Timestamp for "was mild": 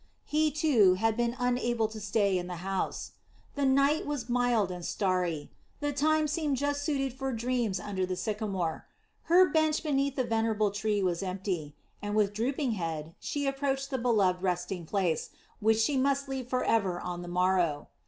4.07-4.71